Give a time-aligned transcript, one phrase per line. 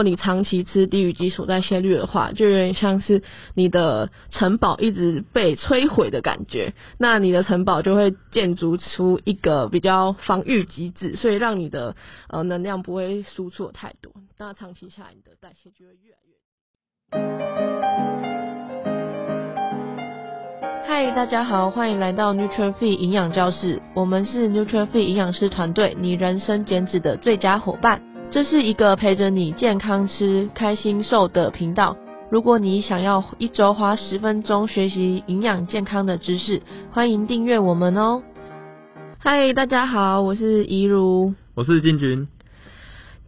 [0.00, 6.72] 如果你长期吃低于基础代谢率的话，就有点像是你的城堡一直被摧毁的感觉。
[6.98, 11.96] 那你的城堡就会建筑出一个比较防御机制，所以让你的
[12.28, 14.12] 呃能量不会输出太多。
[14.38, 16.36] 那长期下来，你的代谢就会越来越。
[20.86, 28.00] 嗨，大家好，欢迎来到 Nutrify 营养教室，我们是 Nutrify 营养师团队，你人生减脂的最佳伙伴。
[28.30, 31.96] 这是一个陪着你健康吃、开心瘦的频道。
[32.30, 36.60] 如果你想要一周花十分钟学习营养健康的知识，
[36.92, 38.22] 欢迎订阅我们哦。
[39.18, 42.28] 嗨，大家好，我是怡如，我是金军。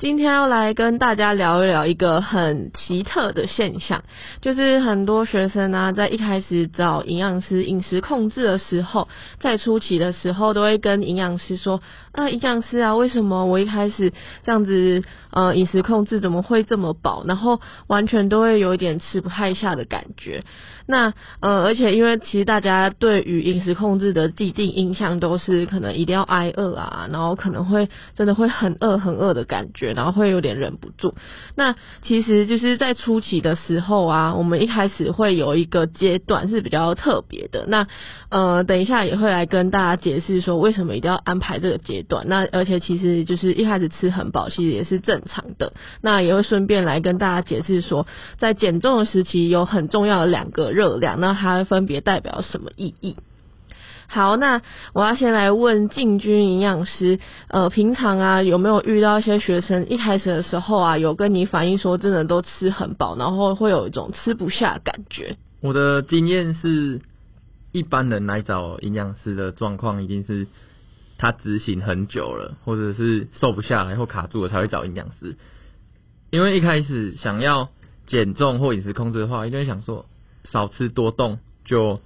[0.00, 4.02] 今天要来跟大家聊一聊一个很奇特的现象，
[4.40, 9.08] 就是很多学生啊，在一开始找营养师饮食控制的时候，
[9.40, 11.82] 在初期的时候，都会跟营养师说
[12.12, 14.10] ：“啊，营养师啊，为什么我一开始
[14.42, 17.22] 这样子，呃，饮食控制怎么会这么饱？
[17.26, 20.44] 然后完全都会有一点吃不太下的感觉。”
[20.88, 29.89] 那呃，而且因为其实大家对于饮食控制的既定印象都是可能一定要挨饿啊，然后可能会真的会很饿很饿的感觉。
[29.94, 31.14] 然后会有点忍不住。
[31.54, 37.64] 那其实就是在初期的时候啊，我们一开始会有一个阶段是比较特别的。
[37.66, 37.86] 那
[38.28, 42.26] 呃，等一下也会来跟大家解释说为什么一定要安排这个阶段。
[42.28, 45.72] 那而且其实就是一开始吃很饱，其实也是正常的。
[46.00, 48.06] 那也会顺便来跟大家解释说，
[48.38, 53.16] 在减重的时期有很重要的两个热量，那它分别代表什么意义？
[54.12, 54.60] 好，那
[54.92, 65.36] 我要先来问进军营养师，呃，平常啊有没有遇到一些学生一开始的时候啊，有跟你反映说真的都吃很饱，然后会有一种吃不下的感觉？
[65.60, 67.00] 我的经验是，
[67.70, 70.48] 一般人来找营养师的状况，一定是
[71.16, 75.36] 他执行很久了，或者是瘦不下来或卡住了才会找营养师。
[76.30, 77.68] 因为一开始想要
[78.08, 80.06] 减重或饮食控制的话，一定会想说
[80.42, 82.00] 少吃多动就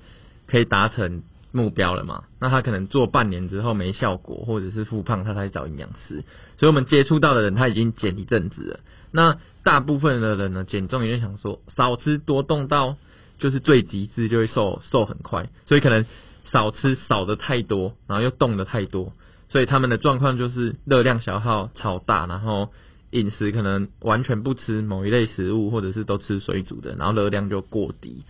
[0.47, 1.23] 可以达成。
[1.55, 2.25] 目标了嘛？
[2.41, 6.25] 那他可能做半年之后没效果，或者是复胖，他才找营养师。
[6.57, 8.81] 所以我们接触到的人，他已经减一阵子了。
[9.13, 12.97] 那大部分的人呢，减重也就想说少吃多动到
[13.39, 15.49] 就是最极致，就会瘦瘦很快。
[15.67, 16.05] 所以可能
[16.51, 19.13] 少吃少的太多，然后又动的太多，
[19.49, 22.73] 所以他们的状况就是热量消耗超大，然后
[23.13, 28.25] 饮食可能完全不吃某一类食物，或者是都吃水煮的，然后热量就过低。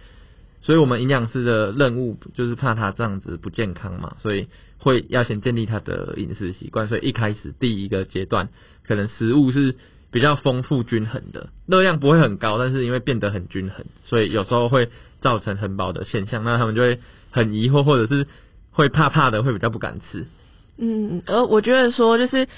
[0.64, 4.48] 所以我们营养师的任务就是怕他这样子不健康嘛，所以
[4.78, 6.88] 会要先建立他的饮食习惯。
[6.88, 8.48] 所以一开始第一个阶段，
[8.82, 9.76] 可能食物是
[10.10, 14.88] 比较丰富均衡的，热量不会很高，但是因为变得很均衡，所以有时候会
[15.20, 16.44] 造成很饱的现象。
[16.44, 16.98] 那他们就会
[17.30, 18.26] 很疑惑，或者是
[18.70, 20.24] 会怕怕的，会比较不敢吃。
[20.76, 22.48] 嗯，而我觉得说，就是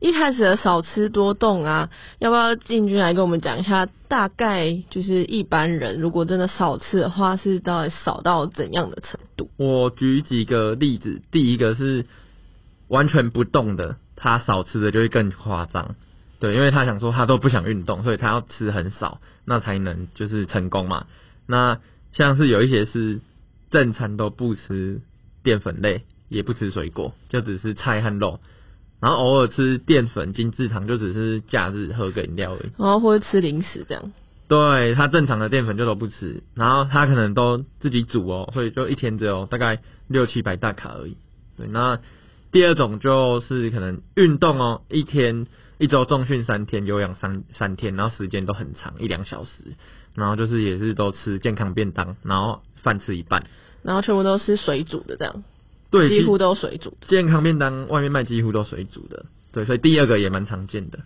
[0.00, 3.86] 一开始的少吃多动啊，要不要进军来跟我们讲一下？
[4.08, 9.50] 大概就是一般人如果真的少吃的话，是到底少到怎样的程度？
[9.56, 12.06] 我举几个例子，第一个是
[12.88, 15.96] 完全不动的，他少吃的就会更夸张。
[16.38, 21.06] 对，因为他想说他都不想运动，所以他要吃很少，那才能就是成功嘛。
[21.46, 21.78] 那
[22.12, 23.20] 像是有一些是
[23.70, 25.00] 正餐都不吃
[25.42, 26.04] 淀粉类。
[26.28, 28.40] 也不吃水果，就只是菜和肉，
[29.00, 32.70] 然后偶尔吃淀粉、精制糖，就只是假日喝个饮料而已。
[32.78, 34.12] 然后或者吃零食这样。
[34.48, 41.16] 对，他正常的淀粉就都不吃，然后他可能都自己煮哦，所以就一天只有大概六七百大卡而已。
[41.56, 41.98] 对，那
[42.52, 45.48] 第二种就是可能运动哦，一天
[45.78, 49.50] 一周重训三天，有氧三三天，然后时间都很长，一两小时，
[50.14, 53.44] 然后就是也是都吃健康便当，然后饭吃一半，
[53.82, 55.42] 然后全部都是水煮的这样。
[55.90, 56.96] 对，几乎都水煮。
[57.08, 60.98] 健康便当外面卖几乎都水煮的，对，所以第二个也蛮常见的。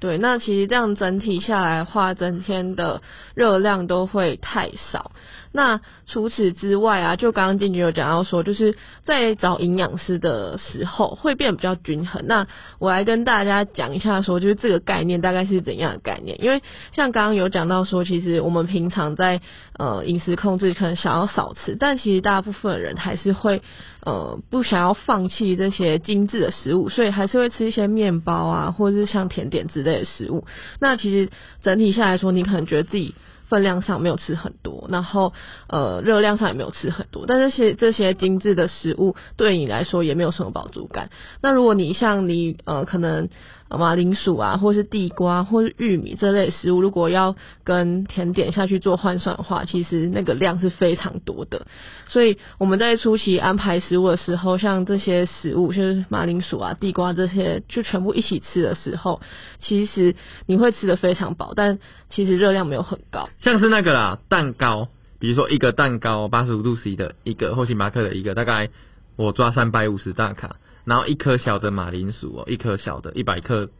[0.00, 3.00] 对，那其实这样整体下来的话，整天的
[3.34, 5.12] 热量都会太少。
[5.56, 12.26] 那除此之外啊，就刚刚进军有讲到说，就是在找营养师的时候会变得比较均衡。
[12.26, 12.48] 那
[12.80, 16.42] 我来跟大家讲一下说，就是这个概念大概是怎样的概念？
[16.42, 16.60] 因为
[16.90, 19.40] 像刚刚有讲到说，其实我们平常在
[19.78, 23.62] 呃饮食控制可能想要少吃，但其实大部分人还是会
[24.02, 30.46] 呃不想要放弃这些精致的食物，所以还是会吃一些面包啊，或者是像甜点之类的食物。
[30.80, 31.30] 那其实
[31.62, 33.14] 整体下来说，你可能觉得自己。
[33.48, 35.32] 分量上没有吃很多，然后
[35.68, 41.10] 呃热量上也没有吃很多，但这些这些精致的食物对你来说也没有什么饱足感。
[41.40, 43.28] 那如果你像你呃可能
[43.76, 51.66] 马铃薯啊，或是地瓜，或是玉米这类食物，如果要跟甜点下去做换算的话，其实那个量是非常多的。
[52.06, 59.20] 所以我们在初期安排食物的时候，像这些食物，就是马铃薯啊、地瓜这些，就全部一起吃的时候，
[59.60, 60.14] 其实
[60.46, 61.78] 你会吃得非常饱，但
[62.10, 63.28] 其实热量没有很高。
[63.40, 64.88] 像是那个啦，蛋糕，
[65.18, 68.68] 比如说一个蛋糕八十五度 C 的一个，或星巴克的一个，大概
[69.16, 70.56] 我抓三百五十大卡。
[70.84, 73.70] 然后一颗小的马铃薯哦，一颗小的，一百克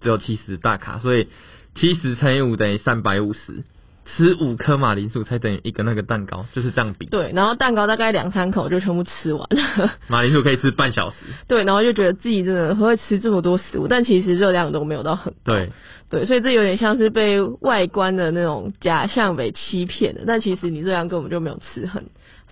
[0.00, 1.28] 只有七十大卡，所以
[1.74, 3.64] 七十乘以五等于三百五十，
[4.06, 7.06] 吃五颗马铃薯才等于一个那个蛋糕，就是这样比。
[7.06, 9.92] 对，然后蛋糕大概两三口就全部吃完了。
[10.08, 11.16] 马铃薯可以吃半小时。
[11.46, 15.52] 对，然后就觉得自己真的会吃这么多食物，但其实热量都没有到很高。
[15.52, 15.70] 对，
[16.10, 22.06] 对，所以这有点像是被外观的那种假象给欺骗的，但其实你热量根本就没有吃很。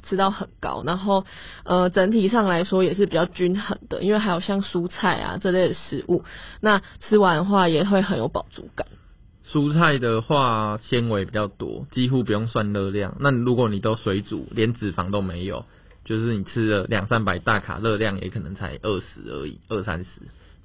[0.08, 1.24] 吃到很高，然后
[1.64, 6.24] 呃整体上来说也是比较均衡的，因为还有像蔬菜啊这类的食物，
[6.60, 8.86] 那吃完的话也会很有饱足感。
[9.48, 13.16] 蔬菜的话纤维比较多，几乎不用算热量。
[13.20, 15.64] 那如果你都水煮，连脂肪都没有，
[16.04, 20.08] 就是你吃了两三百大卡，热量也可能才二十而已，二三十，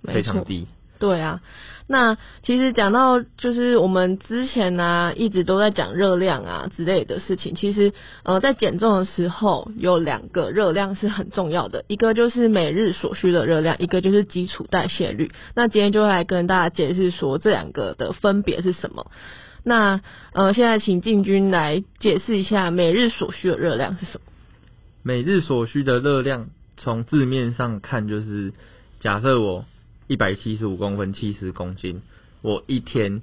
[0.03, 0.67] 非常低。
[1.01, 1.41] 对啊，
[1.87, 15.31] 那其实讲到就是我们之前呢、啊、一直都在讲热量啊之类的事情，其实呃在减重的时候有两个热量是很重要的，一个就是每日所需的热量，一个就是基础代谢率。
[15.55, 19.07] 那今天就来跟大家解释说这两个的分别是什么。
[19.63, 20.01] 那
[20.33, 24.31] 呃现在请进军来解释一下每日所需的热量是什么。
[25.01, 28.53] 每日所需的热量从字面上看就是
[28.99, 29.65] 假设我。
[30.11, 32.01] 一百七十五公分，七十公斤。
[32.41, 33.21] 我一天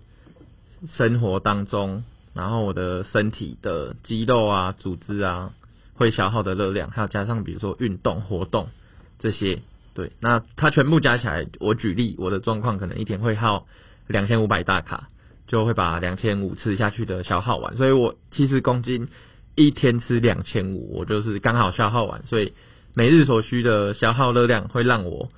[0.86, 2.02] 生活当中，
[2.32, 5.52] 然后我的身体的肌肉啊、组织啊，
[5.92, 8.70] 会消耗的热量，还有加上比如说运动活动
[9.18, 9.60] 这些，
[9.92, 13.66] 对，那它全部加起来，我举例，我的状况可能一天会耗
[14.06, 15.08] 两千五百大卡，
[15.46, 17.76] 就会把两千五吃下去的消耗完。
[17.76, 19.08] 所以我七十公斤
[19.56, 22.24] 一天吃两千五，我就是刚好消耗完。
[22.24, 22.54] 所以
[22.94, 25.28] 每日所需的消耗热量会让我。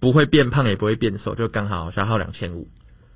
[0.00, 2.66] 不会变胖，也不会变瘦，就刚好消耗两千五。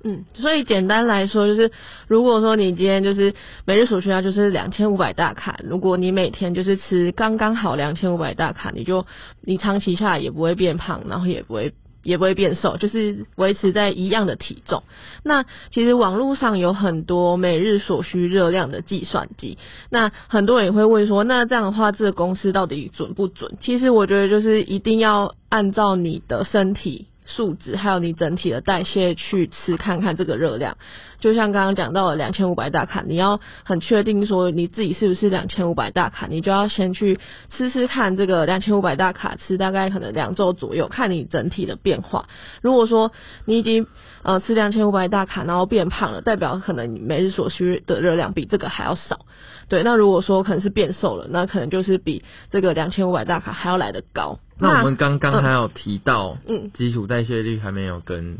[0.03, 1.71] 嗯，所以简单来说，就是
[2.07, 3.33] 如果说你今天就是
[3.65, 9.05] 每日所需要就是两千五百大卡，如果你每天就是吃刚刚好两千五百大卡，你就
[9.41, 11.73] 你长期下来也不会变胖，然后也不会。
[12.05, 14.83] 也不会变瘦，就是维持在一样的体重。
[15.23, 19.57] 那其实网络上有很多每日所需热量的计算机。
[19.89, 23.57] 那很多人也会问说，那这样的话，这个公式到底准不准？
[23.59, 27.07] 其实我觉得就是一定要按照你的身体。
[27.25, 30.77] 数值还有你整体的代谢去吃看看这个热量，
[31.19, 37.19] 就像刚刚讲到的两千五百大卡，你要很确定说你自己是不是两千五百大卡，你就要先去
[37.49, 42.27] 吃吃看这个两千五百大卡，吃大概可能两周左右，看你整体的变化。
[42.61, 43.11] 如果说
[43.45, 43.87] 你已经
[44.23, 49.25] 呃吃两千五百大卡，然后变胖了，代表可能你每日所需的热量比这个还要少。
[49.67, 54.37] 对，那如果说可能是变瘦了，那可能就是比这个两千五百大卡还要来得高。
[54.57, 58.37] 那我们刚刚还有提到，嗯，基础代谢率还没有跟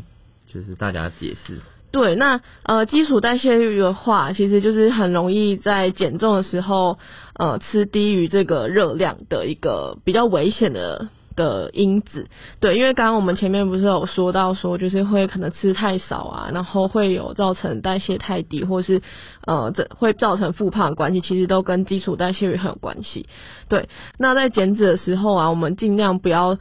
[0.52, 1.60] 就是大家解释。
[1.92, 6.98] 对，那呃，基础代谢率的话，其实就是很容易在减重的时候，
[7.34, 11.08] 呃，吃低于这个热量的一个比较危险的。
[11.36, 12.26] 的因子，
[12.58, 19.02] 对，因为刚刚我们前面不是有说到说，就是会可能吃太少啊，然后会有造成代谢太低，或是
[19.46, 23.28] 呃，这会造成复胖的关系，其实都跟基础代谢率很有关系。
[23.68, 23.88] 对，
[24.18, 26.58] 那在减脂的时候啊，我们尽量不要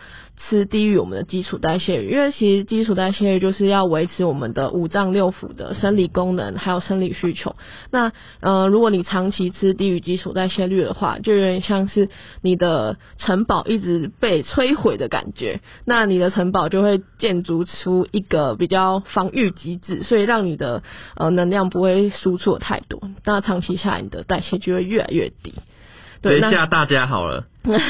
[0.49, 7.55] 吃低于我们的基础代谢率，因为其实基础代谢率就是要维持我们的五脏六腑的生理功能还有生理需求。
[7.91, 8.11] 那
[8.41, 12.09] 呃，如果你长期吃低于基础代谢率的话，就有点像是
[12.41, 15.59] 你的城堡一直被摧毁的感觉。
[15.85, 20.81] 那你的城堡就会建筑出一个比较防御机制，所以让你的
[21.15, 22.99] 呃能量不会输出太多。
[23.25, 25.53] 那长期下来，你的代谢就会越来越低。
[26.21, 27.45] 对，等一下大家好了，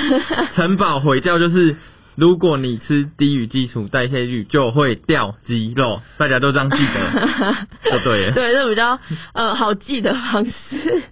[0.55, 1.77] 城堡毁掉就是。
[2.17, 8.31] 如果你吃低于基础代谢率，就会掉肌肉，大家都这样记得， 就对了。
[8.31, 8.97] 对，这比较
[9.33, 11.03] 呃好记的方式，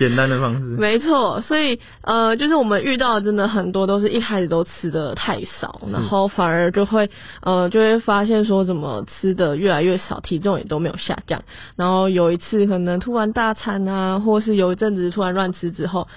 [0.00, 0.60] 简单的方式。
[0.78, 7.10] 没错，所以呃，就是我们遇到的真的很多都是一开始都吃的太少，然后反而就会
[7.42, 11.42] 呃就会发现说怎么吃的越来越少，体重也都没有下降，
[11.76, 16.08] 然后有一次可能突然大餐啊，或是有一阵子突然乱吃之后。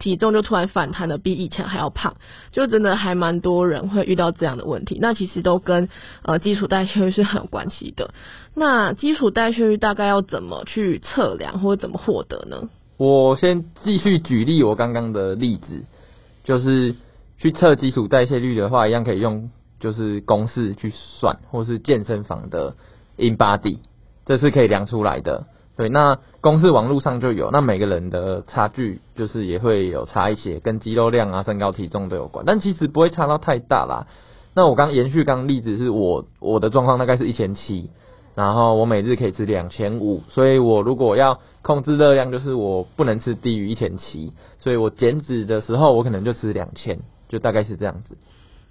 [0.00, 2.16] 体重就突然反弹的比以前还要胖，
[2.52, 4.98] 就真的还蛮多人会遇到这样的问题。
[4.98, 5.90] 那其实都跟
[6.22, 8.10] 呃基础代谢率是很有关系的。
[8.54, 12.70] 那基础代谢率大概要怎么去测量或者怎么获得呢？
[13.00, 15.86] 我先继续举例我刚刚的例子，
[16.44, 16.94] 就是
[17.38, 22.74] 去测基础代谢率的话，一样可以用就是公式去算，或是健身房的
[23.16, 23.78] InBody，
[24.26, 25.46] 这是可以量出来的。
[25.78, 34.08] 对，那公式网络上就有，那每个人的差距就是也会有差一些，跟肌肉量啊、身高体重都有关，但其实不会差到太大啦。
[34.54, 37.88] 那我刚延续刚例子是我我的状况大概是一千七，
[38.34, 48.16] 然后我每日可以吃两千五，所以我如果要控制热量，就是我不能吃低于一千七，所以我减脂的时候我可能就吃两千，就大概是这样子。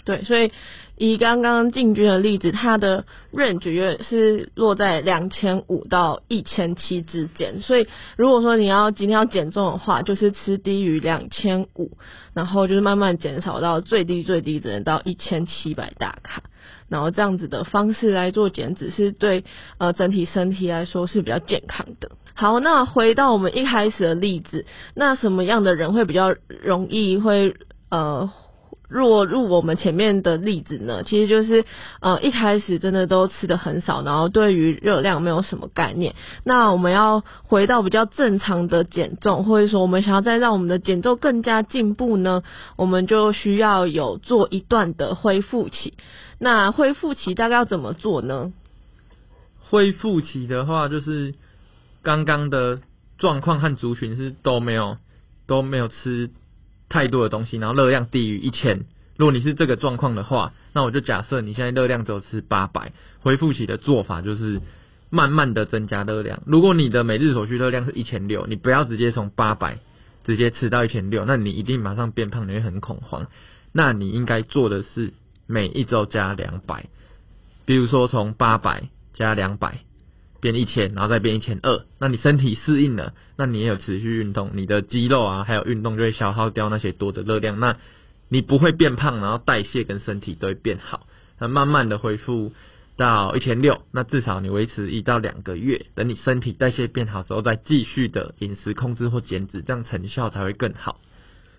[0.06, 0.52] 对，所以
[0.98, 7.62] 以刚刚进军的例子，它的 range 也是落在两千五到一千七之间。
[7.62, 7.88] 所以
[8.18, 11.98] 如果说你要今天要减重的话，就是吃低于两千五，
[12.34, 16.42] 然后就是慢慢减少到最低最低只能到一千七百大卡，
[16.88, 19.44] 然后这样子的方式来做减脂，是对
[19.78, 22.10] 呃整体身体来说是比较健康的。
[22.34, 24.66] 好，那回到我们一开始的例子，
[24.96, 27.56] 那什么样的人会比较容易会
[27.92, 28.32] 呃？
[28.90, 31.64] 若入我们前面的例子呢，其实就是
[32.02, 36.16] 呃一开始真的都吃的很少，然后对于热量没有什么概念。
[36.44, 42.42] 那我们要回到比较正常的减重，或者说我们想要再让我们的减重更加进步呢，
[42.76, 45.94] 我们就需要有做一段的恢复期。
[46.40, 48.52] 那恢复期大概要怎么做呢？
[49.70, 51.36] 恢复期的话，就是
[52.02, 52.80] 刚刚的
[53.20, 54.98] 状况和族群是都没有
[55.46, 56.32] 都没有吃。
[56.90, 58.86] 太多的东西，然后热量低于一千。
[59.16, 64.62] 如果你是这个状况的话，那我就假设你现在热量只有吃八百，恢复期的做法就是
[65.10, 66.42] 慢慢的增加热量。
[66.46, 69.80] 如果你的每日所需热量是一千六，你不要直接从八百
[70.24, 73.28] 直接吃到一千六，那你一定马上变胖，你会很恐慌。
[73.72, 75.14] 那你应该做的是
[75.46, 76.88] 每一周加两百，
[77.66, 79.80] 比如说从八百加两百。
[80.42, 87.78] 变一千，然后再变一千二，那你身体适应了，那你也有持续运动，你的肌肉啊，还有运动就会消耗掉那些多的热量，那
[88.30, 91.08] 你不会变胖，然后代谢跟身体都会变好，
[91.40, 92.54] 那慢慢的恢复
[92.96, 101.00] 到一千六，那至少你维持一到两个月，等你身体代谢变好之后，再继续的饮食控制或减脂，这样成效才会更好。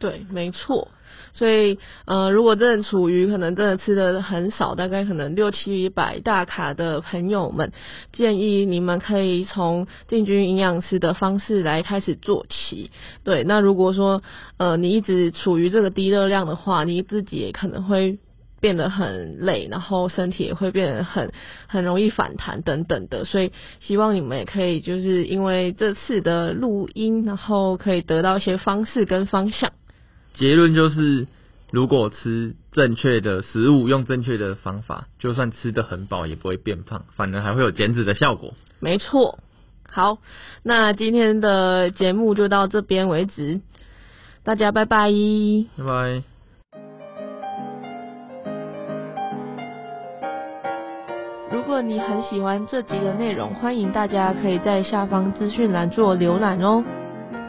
[0.00, 0.88] 对，没错。
[1.32, 7.72] 所以，呃，如果真的处于可能真的吃的很少，大概可能六七百大卡的朋友们，
[8.12, 12.90] 建议你们可以从进军营养师的方式来开始做起。
[13.22, 14.22] 对，那如果说，
[14.56, 18.18] 呃，你一直处于这个低热量的话，你自己也可能会
[18.60, 21.32] 变得很累，然后身体也会变得很
[21.68, 23.24] 很容易反弹等等的。
[23.24, 29.70] 所以，希望你们也可以就是因为这次的录音，然后可以得到一些方式跟方向。
[30.34, 31.26] 结论就是，
[31.70, 38.54] 如果吃正确的食物，用正确的方法，就算吃得很饱，也不会变胖，反而还会有减脂的效果。
[38.78, 39.38] 没错。
[39.90, 40.18] 好，
[40.62, 43.60] 那今天的节目就到这边为止，
[44.44, 45.10] 大家拜拜。
[45.76, 46.22] 拜拜。
[51.52, 56.84] 如果你很喜欢这集的内容，欢迎大家可以在下方资讯栏做浏览哦。